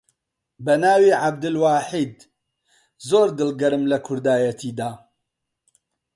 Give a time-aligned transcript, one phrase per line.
[0.65, 2.15] بە ناوی عەبدولواحید،
[3.09, 4.91] زۆر دڵگەرم لە کوردایەتیدا